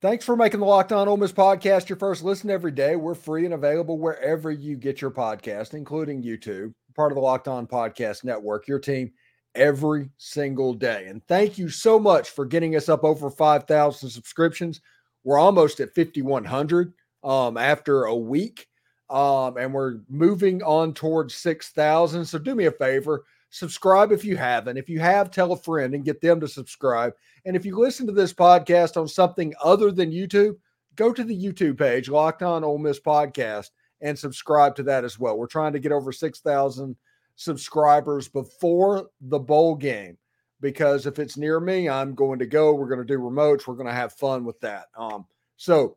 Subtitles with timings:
[0.00, 2.94] Thanks for making the Locked On Ole Miss podcast your first listen every day.
[2.94, 7.48] We're free and available wherever you get your podcast, including YouTube, part of the Locked
[7.48, 9.10] On Podcast Network, your team
[9.56, 11.06] every single day.
[11.08, 14.80] And thank you so much for getting us up over 5,000 subscriptions.
[15.24, 16.92] We're almost at 5,100
[17.24, 18.68] um, after a week,
[19.10, 22.24] um, and we're moving on towards 6,000.
[22.24, 24.76] So do me a favor subscribe if you haven't.
[24.76, 27.14] If you have, tell a friend and get them to subscribe.
[27.44, 30.56] And if you listen to this podcast on something other than YouTube,
[30.96, 35.18] go to the YouTube page, Locked On Ole Miss Podcast, and subscribe to that as
[35.18, 35.36] well.
[35.36, 36.96] We're trying to get over 6,000
[37.36, 40.18] subscribers before the bowl game
[40.60, 42.74] because if it's near me, I'm going to go.
[42.74, 43.66] We're going to do remotes.
[43.66, 44.86] We're going to have fun with that.
[44.96, 45.26] Um,
[45.56, 45.96] so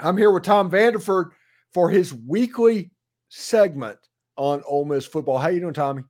[0.00, 1.30] I'm here with Tom Vanderford
[1.72, 2.90] for his weekly
[3.28, 3.98] segment
[4.36, 5.38] on Ole Miss football.
[5.38, 6.02] How you doing, Tommy?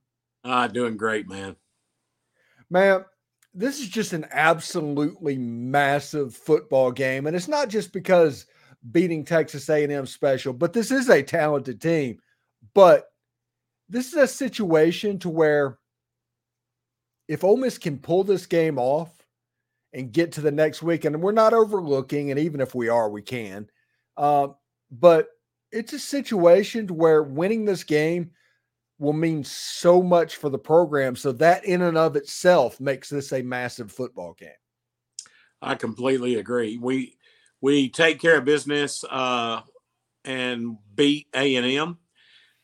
[0.43, 1.55] Ah, doing great, man.
[2.69, 3.03] Man,
[3.53, 8.45] this is just an absolutely massive football game, and it's not just because
[8.91, 12.19] beating Texas A&M special, but this is a talented team.
[12.73, 13.07] But
[13.89, 15.79] this is a situation to where
[17.27, 19.11] if Ole Miss can pull this game off
[19.93, 23.09] and get to the next week, and we're not overlooking, and even if we are,
[23.09, 23.69] we can.
[24.15, 24.49] Uh,
[24.91, 25.29] but
[25.71, 28.31] it's a situation to where winning this game
[28.99, 31.15] will mean so much for the program.
[31.15, 34.49] So that in and of itself makes this a massive football game.
[35.61, 36.77] I completely agree.
[36.77, 37.17] We
[37.61, 39.61] we take care of business uh,
[40.23, 41.97] and beat A and M.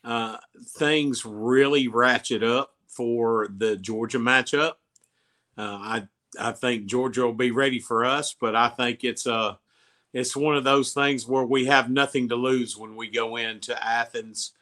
[0.04, 0.38] Uh,
[0.78, 4.74] things really ratchet up for the Georgia matchup.
[5.58, 6.08] Uh, I
[6.40, 9.56] I think Georgia will be ready for us, but I think it's a uh,
[10.14, 13.86] it's one of those things where we have nothing to lose when we go into
[13.86, 14.54] Athens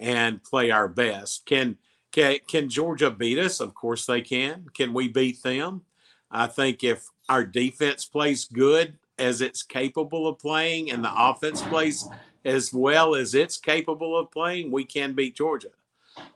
[0.00, 1.46] and play our best.
[1.46, 1.76] Can
[2.10, 3.60] can can Georgia beat us?
[3.60, 4.66] Of course they can.
[4.74, 5.82] Can we beat them?
[6.30, 11.60] I think if our defense plays good as it's capable of playing and the offense
[11.62, 12.08] plays
[12.44, 15.68] as well as it's capable of playing, we can beat Georgia.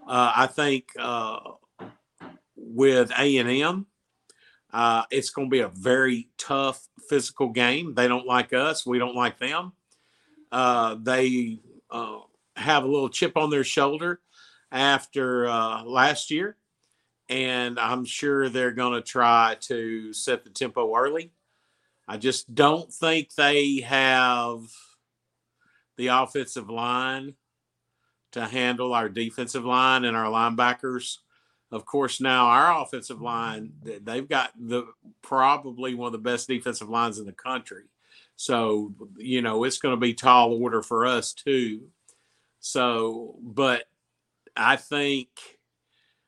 [0.06, 1.38] Uh, I think uh,
[2.56, 3.86] with A and M,
[4.72, 7.94] uh, it's going to be a very tough physical game.
[7.94, 8.84] They don't like us.
[8.84, 9.72] We don't like them.
[10.52, 11.60] Uh, they
[11.90, 12.18] uh,
[12.56, 14.20] have a little chip on their shoulder
[14.70, 16.56] after uh, last year.
[17.28, 21.32] And I'm sure they're going to try to set the tempo early.
[22.06, 24.60] I just don't think they have
[25.96, 27.34] the offensive line
[28.32, 31.18] to handle our defensive line and our linebackers.
[31.70, 34.86] Of course, now our offensive line, they've got the
[35.22, 37.84] probably one of the best defensive lines in the country.
[38.36, 41.88] So, you know, it's going to be tall order for us too.
[42.66, 43.84] So, but
[44.56, 45.28] I think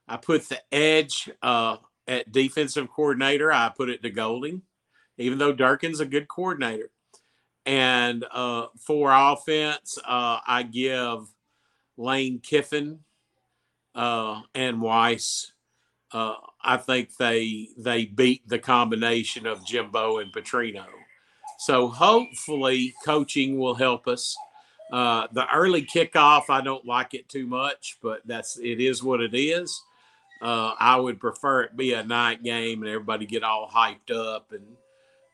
[0.07, 3.51] I put the edge uh, at defensive coordinator.
[3.51, 4.61] I put it to Golden,
[5.17, 6.91] even though Durkin's a good coordinator.
[7.65, 11.21] And uh, for offense, uh, I give
[11.97, 12.99] Lane Kiffin
[13.95, 15.53] uh, and Weis.
[16.13, 20.85] Uh, I think they they beat the combination of Jimbo and Petrino.
[21.61, 24.37] So hopefully, coaching will help us.
[24.93, 29.21] Uh, the early kickoff, I don't like it too much, but that's it is what
[29.21, 29.83] it is.
[30.41, 34.53] Uh, I would prefer it be a night game and everybody get all hyped up
[34.53, 34.77] and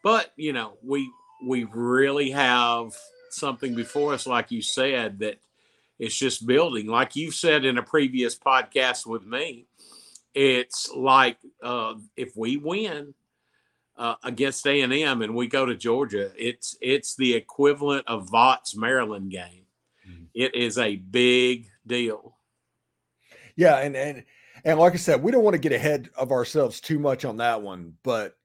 [0.03, 1.11] but you know we
[1.45, 2.93] we really have
[3.31, 5.39] something before us like you said that
[5.99, 9.67] it's just building like you said in a previous podcast with me
[10.35, 13.13] it's like uh, if we win
[13.97, 18.31] uh, against A and M, and we go to Georgia, it's it's the equivalent of
[18.31, 19.67] Vaught's Maryland game.
[20.09, 20.25] Mm-hmm.
[20.35, 22.37] It is a big deal.
[23.57, 24.25] Yeah, and and
[24.65, 27.37] and like I said, we don't want to get ahead of ourselves too much on
[27.39, 28.37] that one, but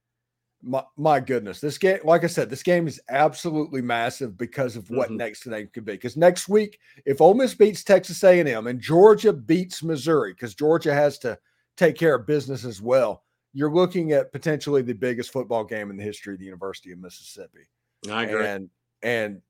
[0.63, 4.89] my, my goodness, this game, like I said, this game is absolutely massive because of
[4.89, 5.17] what mm-hmm.
[5.17, 5.93] next name could be.
[5.93, 10.93] Because next week, if Ole Miss beats Texas A&M and Georgia beats Missouri, because Georgia
[10.93, 11.37] has to
[11.77, 13.23] take care of business as well,
[13.57, 17.00] you're looking at potentially the biggest football game in the history of the University of
[17.00, 17.66] Mississippi.
[18.07, 18.45] I agree.
[18.45, 18.69] And
[19.01, 19.42] and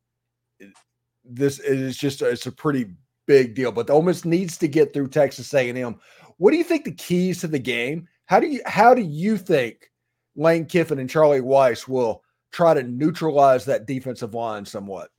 [1.25, 2.85] this is just it's a pretty
[3.25, 3.69] big deal.
[3.73, 5.99] But the Ole Miss needs to get through Texas A&M.
[6.37, 8.07] What do you think the keys to the game?
[8.27, 9.91] How do you how do you think
[10.37, 15.09] Lane Kiffin and Charlie Weis will try to neutralize that defensive line somewhat?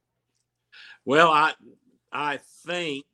[1.04, 1.52] Well, I
[2.10, 3.04] I think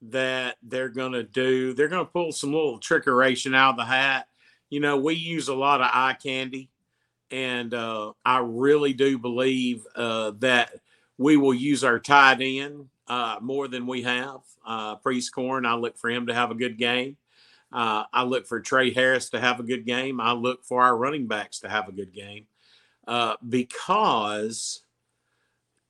[0.00, 3.84] that they're going to do they're going to pull some little trickeration out of the
[3.84, 4.26] hat
[4.70, 6.70] you know, we use a lot of eye candy,
[7.30, 10.72] and uh, I really do believe uh, that
[11.18, 14.40] we will use our tight end uh, more than we have.
[14.66, 17.16] Uh, Prieskorn, I look for him to have a good game.
[17.72, 20.20] Uh, I look for Tre Harris to have a good game.
[20.20, 22.46] I look for our running backs to have a good game.
[23.06, 24.82] uh, because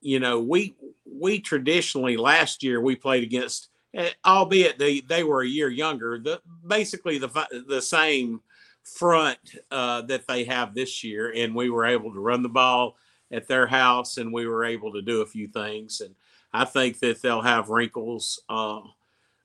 [0.00, 5.42] you know we we traditionally last year we played against, eh, albeit they they were
[5.42, 8.40] a year younger, the basically the the same
[8.86, 9.38] front
[9.70, 12.96] uh, that they have this year, and we were able to run the ball
[13.32, 16.14] at their house, and we were able to do a few things, and
[16.52, 18.80] I think that they'll have wrinkles uh,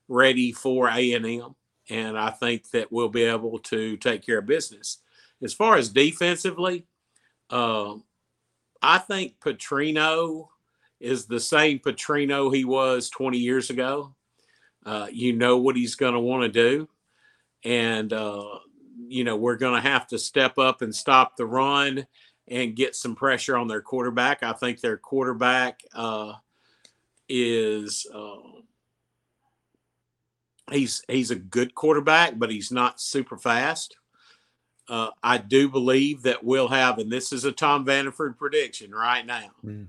[0.08, 1.56] ready for A and M,
[1.90, 5.00] and I think that we'll be able to take care of business.
[5.42, 6.86] As far as defensively,
[7.50, 7.96] uh,
[8.82, 10.50] I think Petrino
[11.00, 14.14] is the same Petrino he was 20 years ago.
[14.86, 16.88] Uh, you know what he's going to want to do.
[17.64, 18.60] And, uh,
[19.12, 22.06] you know, we're going to have to step up and stop the run
[22.48, 24.42] and get some pressure on their quarterback.
[24.42, 26.34] I think their quarterback uh,
[27.28, 28.06] is.
[28.14, 28.62] Uh,
[30.72, 33.96] he's he's a good quarterback, but he's not super fast.
[34.88, 39.26] Uh, I do believe that we'll have, and this is a Tom Vanderford prediction right
[39.26, 39.52] now.
[39.64, 39.88] Mm.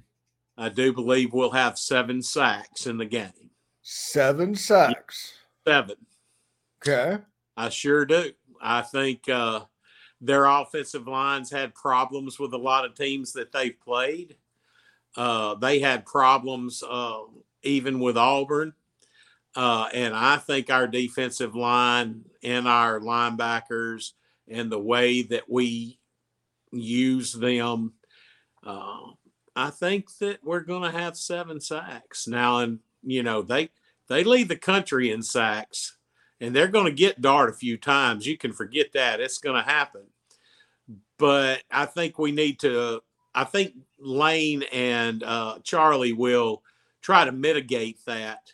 [0.57, 3.51] I do believe we'll have seven sacks in the game.
[3.83, 5.33] Seven sacks.
[5.67, 5.97] Seven.
[6.83, 7.23] Okay.
[7.57, 8.33] I sure do.
[8.63, 9.61] I think uh,
[10.21, 14.37] their offensive lines had problems with a lot of teams that they've played.
[15.17, 17.21] Uh, they had problems uh,
[17.63, 18.73] even with Auburn.
[19.55, 24.13] Uh, and I think our defensive line and our linebackers
[24.49, 25.99] and the way that we
[26.73, 27.93] use them,
[28.65, 29.11] uh,
[29.55, 32.59] I think that we're going to have seven sacks now.
[32.61, 33.71] And you know they
[34.09, 35.97] they lead the country in sacks,
[36.43, 38.27] and they're going to get Dart a few times.
[38.27, 40.03] You can forget that; it's going to happen.
[41.17, 43.01] But I think we need to.
[43.35, 46.63] I think Lane and uh, Charlie will
[47.01, 48.53] try to mitigate that.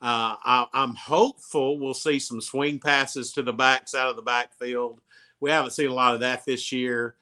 [0.00, 4.22] Uh, I, am hopeful we'll see some swing passes to the backs out of the
[4.22, 5.00] backfield.
[5.40, 7.16] We haven't seen a lot of that this year.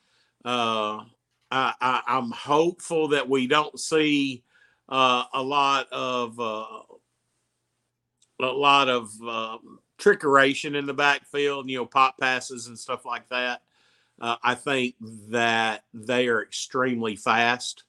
[0.44, 1.04] Uh,
[1.50, 4.44] I, am hopeful that we don't see
[4.88, 6.66] uh, a lot of uh,
[8.40, 13.28] a lot of um, trickeration in the backfield, you know, pop passes and stuff like
[13.28, 13.62] that.
[14.20, 14.96] Uh, I think
[15.28, 17.84] that they are extremely fast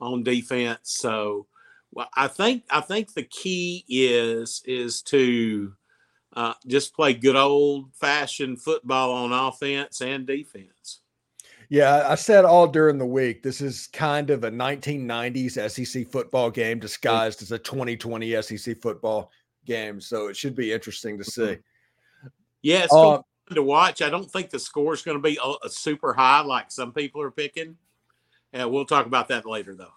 [0.00, 0.80] on defense.
[0.84, 1.46] So,
[1.92, 5.72] well, I think I think the key is is to
[6.34, 11.00] uh, just play good old fashioned football on offense and defense.
[11.70, 13.42] Yeah, I said all during the week.
[13.42, 19.30] This is kind of a 1990s SEC football game disguised as a 2020 SEC football
[19.68, 20.00] game.
[20.00, 21.58] So it should be interesting to see.
[22.62, 23.20] Yeah, it's uh,
[23.54, 24.02] to watch.
[24.02, 26.92] I don't think the score is going to be a, a super high like some
[26.92, 27.76] people are picking.
[28.52, 29.92] Yeah, we'll talk about that later, though.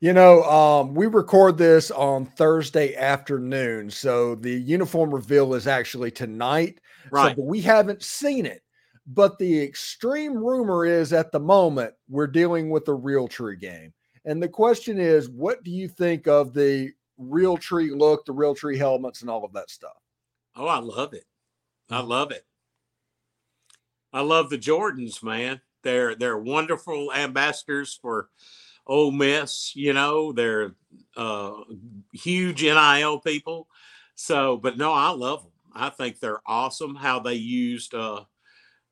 [0.00, 6.10] You know, um, we record this on Thursday afternoon, so the uniform reveal is actually
[6.10, 6.80] tonight.
[7.10, 7.34] Right.
[7.36, 8.62] So, we haven't seen it.
[9.06, 13.92] But the extreme rumor is at the moment we're dealing with the Realtree game.
[14.24, 19.20] And the question is, what do you think of the Realtree look, the Realtree helmets,
[19.22, 19.96] and all of that stuff?
[20.54, 21.24] Oh, I love it.
[21.90, 22.44] I love it.
[24.12, 25.60] I love the Jordans, man.
[25.82, 28.30] They're they're wonderful ambassadors for
[28.86, 29.74] Ole Miss.
[29.76, 30.74] You know, they're
[31.16, 31.52] uh,
[32.12, 33.68] huge NIL people.
[34.14, 35.52] So, but no, I love them.
[35.74, 36.94] I think they're awesome.
[36.94, 38.24] How they used uh,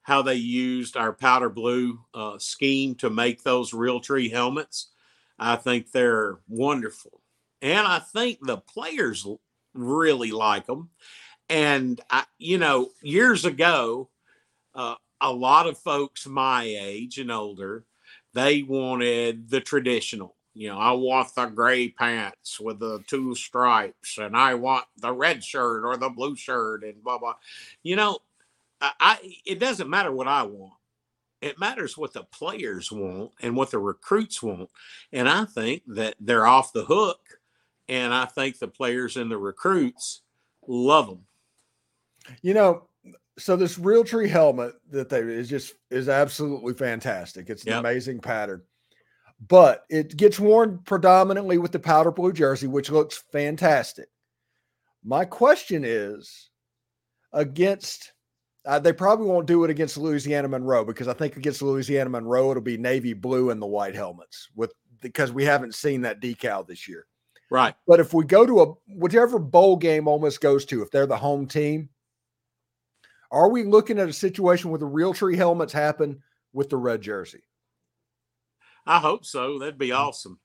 [0.03, 4.91] how they used our powder blue uh, scheme to make those Realtree helmets.
[5.39, 7.23] I think they're wonderful.
[7.65, 9.27] And I think the players
[9.73, 10.91] really like them.
[11.49, 14.11] And, I, you know, years ago,
[14.75, 17.85] uh, a lot of folks my age and older,
[18.35, 20.37] they wanted the traditional.
[20.53, 25.13] You know, I want the gray pants with the two stripes, and I want the
[25.13, 27.35] red shirt or the blue shirt, and blah blah.
[27.83, 28.19] You know,
[28.81, 30.75] I, it doesn't matter what I want.
[31.41, 34.71] It matters what the players want and what the recruits want.
[35.13, 37.21] And I think that they're off the hook.
[37.89, 40.23] And I think the players and the recruits
[40.67, 41.21] love them.
[42.43, 42.89] You know,
[43.39, 47.51] so this Realtree helmet that they is just is absolutely fantastic.
[47.51, 47.81] It's an yep.
[47.81, 48.63] amazing pattern.
[49.47, 54.09] But it gets worn predominantly with the powder blue jersey, which looks fantastic.
[55.03, 56.51] My question is
[57.33, 58.13] against
[58.65, 62.51] uh, they probably won't do it against Louisiana Monroe because I think against Louisiana Monroe
[62.51, 66.67] it'll be navy blue and the white helmets with because we haven't seen that decal
[66.67, 67.07] this year.
[67.51, 67.75] Right.
[67.87, 71.07] But if we go to a whichever bowl game Ole Miss goes to, if they're
[71.07, 71.89] the home team,
[73.31, 76.23] are we looking at a situation where the Realtree helmets happen
[76.53, 77.43] with the red jersey?
[78.87, 79.59] I hope so.
[79.59, 80.39] That'd be awesome.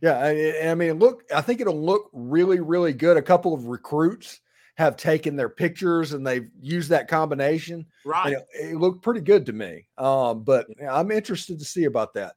[0.00, 3.16] Yeah, I, I mean, look, I think it'll look really, really good.
[3.16, 4.40] A couple of recruits
[4.76, 7.86] have taken their pictures and they've used that combination.
[8.04, 8.32] Right.
[8.32, 9.86] It, it, looked pretty good to me.
[9.96, 12.34] Um, but I'm interested to see about that.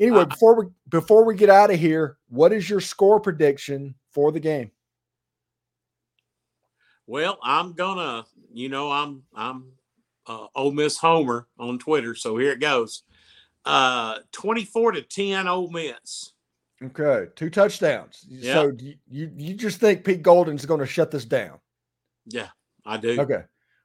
[0.00, 3.94] Anyway, uh, before we before we get out of here, what is your score prediction
[4.12, 4.70] for the game?
[7.06, 9.72] Well, I'm gonna, you know, I'm I'm
[10.26, 13.02] uh, Ole Miss Homer on Twitter, so here it goes.
[13.64, 16.32] Uh, 24 to 10, Ole Miss.
[16.82, 18.24] Okay, two touchdowns.
[18.28, 18.54] Yep.
[18.54, 18.72] So
[19.10, 21.58] you you just think Pete Golden's going to shut this down?
[22.26, 22.48] Yeah,
[22.86, 23.20] I do.
[23.20, 23.42] Okay.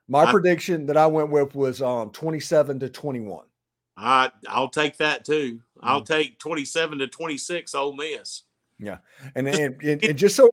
[0.07, 3.45] My I, prediction that I went with was um 27 to 21.
[3.95, 5.55] I I'll take that too.
[5.55, 5.87] Mm-hmm.
[5.87, 8.43] I'll take 27 to 26 Ole Miss.
[8.79, 8.97] Yeah.
[9.35, 10.49] And and, and, and just so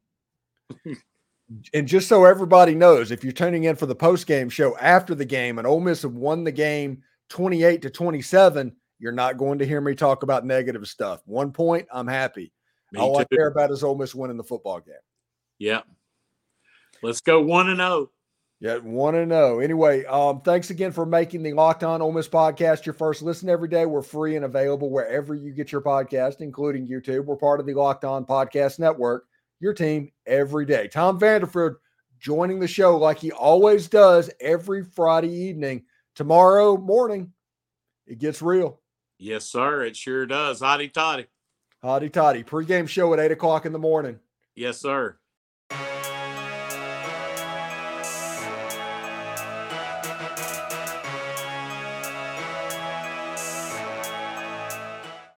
[1.74, 5.14] and just so everybody knows, if you're tuning in for the post game show after
[5.14, 9.58] the game and Ole Miss have won the game 28 to 27, you're not going
[9.58, 11.22] to hear me talk about negative stuff.
[11.24, 12.52] One point, I'm happy.
[12.92, 13.20] Me All too.
[13.20, 14.94] I care about is Ole Miss winning the football game.
[15.58, 15.86] Yep.
[17.02, 18.10] Let's go one and zero.
[18.60, 19.34] Yeah, want to.
[19.34, 19.58] Oh.
[19.60, 23.48] Anyway, um, thanks again for making the Locked On Ole Miss podcast your first listen
[23.48, 23.86] every day.
[23.86, 27.24] We're free and available wherever you get your podcast, including YouTube.
[27.24, 29.24] We're part of the Locked On Podcast Network.
[29.60, 30.88] Your team every day.
[30.88, 31.76] Tom Vanderford
[32.18, 35.84] joining the show like he always does every Friday evening.
[36.14, 37.32] Tomorrow morning,
[38.06, 38.80] it gets real.
[39.18, 39.84] Yes, sir.
[39.84, 40.60] It sure does.
[40.60, 41.26] Hotty toddy.
[41.82, 42.42] Hotty toddy.
[42.42, 44.18] Pre-game show at eight o'clock in the morning.
[44.54, 45.16] Yes, sir.